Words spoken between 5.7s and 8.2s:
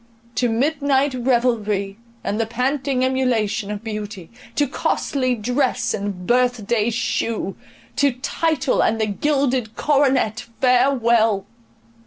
and birth day shew, to